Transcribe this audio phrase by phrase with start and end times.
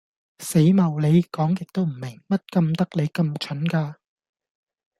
[0.39, 3.97] 死茂里，講極都唔明，乜甘得你甘蠢噶